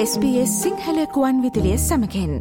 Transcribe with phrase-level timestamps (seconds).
[0.00, 2.32] SBS සිංහලකුවන් විදිලිය සමකෙන්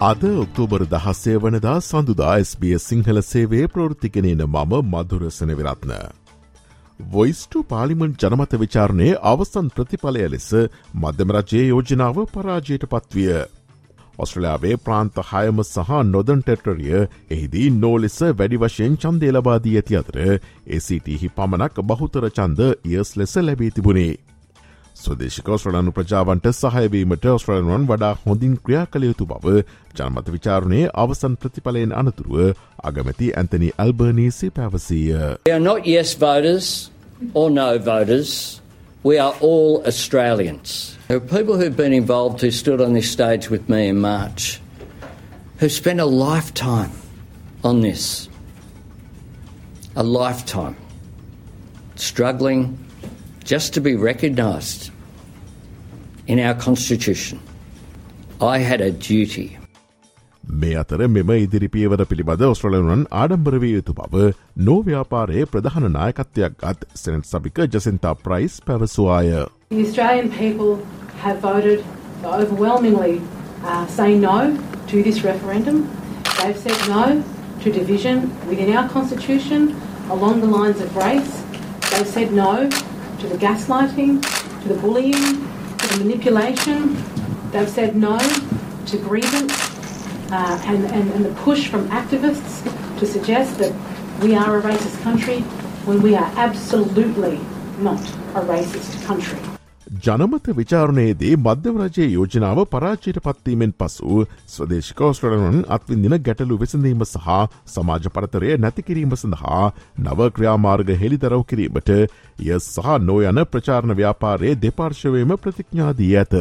[0.00, 5.92] අද ඔක්තෝබර් දහස්සේ වනදා සඳුදා SBS සිංහල සේවේ ප්‍රෘතිගෙනන මම මදුරසන විරත්න.
[7.00, 10.50] වොයිස්ටු පාලිමෙන්ට් ජනමත විචාරණය අවසන් ප්‍රතිඵලය ලෙස
[10.94, 13.55] මධ්‍යමරජයේ යෝජනාව පරාජයට පත්විය.
[14.18, 21.28] ඔස්ට්‍රලයාාවේ ප්‍රාන්ත හයම සහ නොදන් ටෙටරිය එහිදී නෝලෙස වැඩි වශයෙන් චන්දය ලබාදී ඇති අතර ACTහි
[21.30, 24.14] පමණක් බහුතර චන්ද ඉයස් ලෙස ලැබී තිබුණේ.
[24.96, 29.60] ස්වදේශක ඔස්ට්‍රලනු ප්‍රජාවන්ට සහයවීමට ඔස්ට්‍රලනුවන් වඩා හොඳින් ක්‍රියා කළ යුතු බව
[29.94, 35.20] ජනමත විචාරණය අවසන් ප්‍රතිඵලයෙන් අනතුරුව අගමැති ඇන්තනි අල්බර්නීසි පැවසීය.
[37.34, 38.60] or no voters,
[39.04, 40.95] we are all Australians.
[41.08, 44.60] There are people who've been involved who stood on this stage with me in March
[45.58, 46.90] who spent a lifetime
[47.62, 48.28] on this.
[49.94, 50.76] A lifetime.
[51.94, 52.76] Struggling
[53.44, 54.90] just to be recognised
[56.26, 57.38] in our Constitution.
[58.40, 59.46] I had a duty.
[60.62, 64.24] මේ අතර මෙම ඉදිරිපියවර පිළිබඳ ඔස්ට්‍රලනුවන් ආඩම්බරවිය යුතු බව
[64.68, 69.46] නෝව්‍යාපාරයේ ප්‍රධාන නායකත්වයක් ගත් senate සභික Jacinta Price පැවසවාය.
[69.68, 70.76] The Australian people
[71.18, 71.84] have voted
[72.22, 73.20] overwhelmingly
[73.64, 75.90] uh, say no to this referendum.
[76.40, 77.24] They've said no
[77.62, 79.74] to division within our constitution
[80.08, 81.42] along the lines of race.
[81.90, 84.22] They've said no to the gaslighting,
[84.62, 85.14] to the bullying,
[85.78, 86.94] to the manipulation.
[87.50, 89.52] They've said no to grievance
[90.30, 92.62] uh, and, and, and the push from activists
[93.00, 93.74] to suggest that
[94.22, 95.40] we are a racist country
[95.86, 97.40] when we are absolutely
[97.78, 98.00] not
[98.36, 99.55] a racist country.
[100.06, 104.18] ජනමත විචාරණයේදී මධ්‍යම රජයේ යෝජනාව පරාජයට පත්වීමෙන් පසු
[104.48, 107.26] ස්වදේශක ෝස්ට්‍රලනුන් අත්විඳින ගැටලු වෙසඳීම සහ
[107.68, 109.64] සමාජ පරතරය නැතිකිරීම සඳහා
[110.00, 111.90] නව ක්‍රියාමාර්ග හෙළිදරව් කිරීමට
[112.44, 116.38] ය සහ නෝයන ප්‍රචාරණ ව්‍යාපාරයේ දෙපාර්ශවයම ප්‍රතිඥාදී ඇත.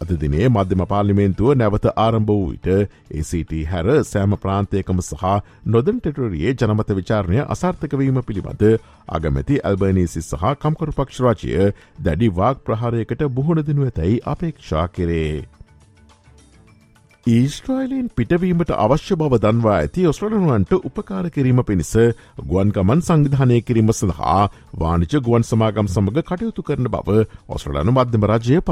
[0.00, 2.68] අද දිනේ මධ්‍යම පාලිමේන්තුව නැවත ආරම්භ වූ විට
[3.12, 5.24] ACT හැර සෑම ප්‍රාන්තයකම සහ
[5.68, 8.64] නොදන් ටෙටරියේ ජනමත විචාරණය අසාර්ථකවීම පිළිබඳ
[9.10, 11.70] අගමැති ඇල්බනීසි සහ කම්කරු පක්ෂරාජය
[12.00, 15.32] දැඩි වාක් ප්‍රහාරයකට බුහුණ දෙනු ඇතැයි අපේක්ෂා කෙරේ.
[17.26, 21.90] ඊස්ට්‍රයිලීන් පිටවීමට අවශ්‍ය බව දන්වා ඇති ඔස්ට්‍රලනුවන්ට උපකාර කිරීම පිණිස
[22.44, 24.38] ගුවන්කමන් සංවිධානය කිරීම සඳහා
[24.76, 28.62] වානිච ගුවන් සමාගම් සමඟ කටයුතු කරන බව ඔස්ට්‍රලනු මධ්‍යම රජය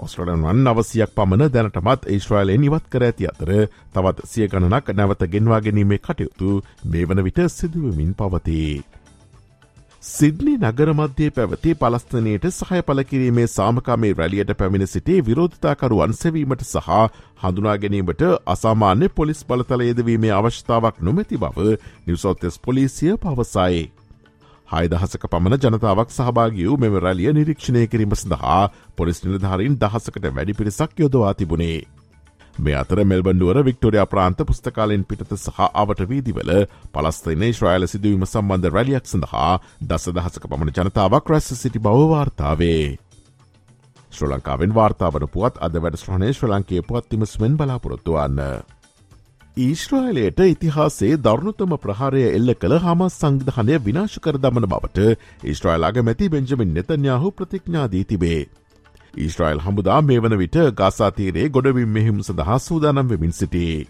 [0.00, 0.06] පවසයි.
[0.06, 3.50] ඔස්ට්‍රලන්වන් නවසියක් පමණ දැනටමත් ඒශ්‍රයිලයෙන් ඉවත් කර ඇති අතර
[3.94, 8.82] තවත් සිය ගණනක් නැවත ගෙන්වා ගැනීමේ කටයුතු මේ වන විට සිදුවමින් පවතිී.
[10.02, 16.90] සිද්නි නගර මධ්‍යයේ පැවති පලස්තනයට සහය පලකිරීමේ සාමකාමේ රැලියට පැමිණ සිටේ විරෝධතාකරුවන් සැවීමට සහ
[17.42, 23.99] හඳුනා ගැනීමට අසාමාන්‍ය පොලිස් බලතලයේදවීමේ අවශ්‍යතාවක් නොමැති බව නිවසෝත්තෙස් පොලිසිය පවසයි.
[24.70, 28.60] හයදහසක පමණ ජනතාවක් සහභාගිය වූ මෙම රැලිය නිරීක්ෂණය කිරීම සඳහා
[28.96, 31.80] පොලිස් නිලධාරීන් දහසකට වැඩි පිරිසක් යොදවා තිබුණේ.
[32.56, 36.50] මේ අතර මෙල්බන්ඩුවර වික්ටෝරයා ප්‍රාන්ත පුස්තකාලෙන් පිටත සහ අවට වීදිවල
[36.92, 39.52] පලස්තයින ශ්‍රයිල සිදුවීම සම්බන්ධ රැලියක් සඳහා
[39.84, 42.84] දස දහසක පමණ ජනතාවක් රැස්ස සිටි බවවාර්තාවේ.
[44.12, 48.40] ශ්‍ර ලංකාවෙන් වාර්තාාවන පුවත් අද වැඩ ශ්‍රහණය ශ්‍ර ලංකේ පුවත්තිමස්මෙන් බලාපොරොත්තුවන්න.
[49.56, 56.70] ඊශ්‍රායිලයට ඉතිහාසේ දරුණුතම ප්‍රහාරය එල්ල කළ හමස් සංවිධානය විනාශ කර දමන බවට ඊශ්‍රයිලාග මැති බෙන්ජමින්
[56.72, 58.46] නෙතන්යාහු ප්‍රතිඥාදී තිබේ.
[59.14, 63.86] ඊශ්‍රයිල් හමුදා මේ වන විට ගාසාතීරේ ගොඩවිම් මෙහිම් සඳහා සූදානම් වෙමින් සිටේ.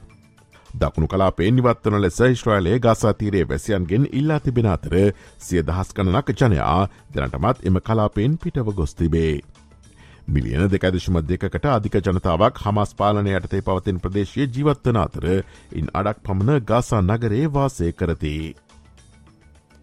[0.75, 4.95] දකුණු කලාපේ නිවත්වන ලෙස ශ්‍රයිලයේ ගාසාතීරයේ වැසියන්ගෙන් ඉල්ලා තිබෙන අතර
[5.39, 6.83] සිය දහස් කණනක් ජනයා
[7.15, 9.35] දැනටමත් එම කලාපෙන් පිටව ගොස්තිබේ.
[10.31, 15.27] මිලියන දෙකදශම දෙකට අධික ජනතාවක් හමස් පාලනය යටතේ පවතින් ප්‍රදේශය ජීවත්වන අතර
[15.73, 18.35] ඉන් අඩක් පමණ ගාසා නගරේ වාසය කරති.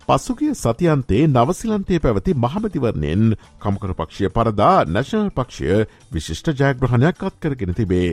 [0.08, 3.24] පසුගිය සතියන්තේ නවසිලන්තේ පැවති මහමතිවරණයෙන්
[3.60, 8.12] කමකර පක්ෂය පරදා නැශනල් පක්ෂය විශිෂ්ට ජයග්‍රහණයක් අත්කරගෙන තිබේ.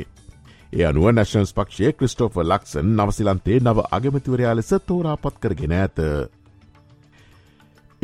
[0.72, 5.98] ඒ අනුව නැශනස් පක්ෂය ක්‍රිස්ටෝෆ ලක්සන් නවසිලන්තේ නව අගමතිවරයා ලෙස තෝරාපත් කරගෙන ඇත.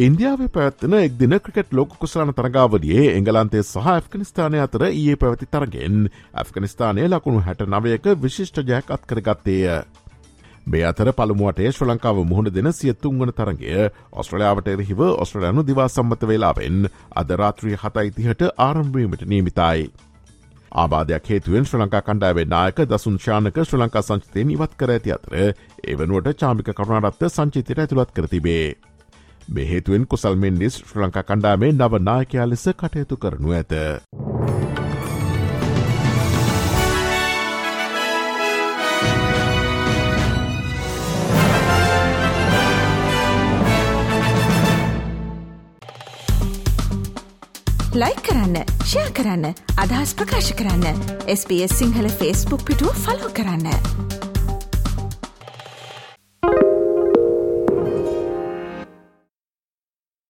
[0.01, 6.07] ඉන්දියාව පැත්වන එක් දින ක්‍රිකට් ලෝක කුසලාන තරගාවලියේ එංගලන්තේ සහ ඇෆ්ගනිස්ථානය අතර ඒ පැවති තරගෙන්
[6.35, 9.83] ඇෆ්ගනිස්ථානය ලකුණු හැට නවයක විශිෂ්ට ජයක් අත්කරගත්තේය.
[10.67, 16.25] මේ අතර පළමුුවටේ ශ්‍ර ලංකාව මුහුණ දෙන සියත්තුන් වන තරගේ ඔස්ට්‍රලයාාවට එරහිව ඔස්ට්‍රලයනු දිවා සම්මත
[16.25, 19.91] වෙලාවෙන් අදරාත්‍රිය හතයිතිහට ආරම්භීමට නීමිතයි.
[20.75, 25.41] ආබාධයක් හේතුවෙන් ශ්‍ර ලංකා කණ්ඩාවේ නායක දසුන් ශානක ශ්‍ර ලංකා සංචිතයෙන් ඉවත් කර ඇති අතර
[25.87, 28.90] එවනුවට චාමික කරුණාරත්ත සංචිතයට ඇතුළත් කරතිබේ.
[29.51, 33.73] මෙහෙතුවෙන් කොසල්මෙන්ඩිස් ශ්‍රලංකා කණ්ඩාමේ නව නායකයා ලෙස කටයුතු කරනු ඇත.
[47.93, 54.30] ලයි කරන්න ෂයා කරන්න අදහස් ප්‍රකාශ කරන්න SBS සිංහල ෆස්බුක් පිටුව ෆලෝ කරන්න.